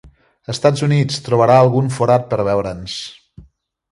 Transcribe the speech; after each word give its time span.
Estats 0.53 0.81
Units, 0.87 1.19
trobarà 1.27 1.59
algun 1.65 1.93
forat 1.99 2.27
per 2.33 2.41
veure'ns. 2.49 2.99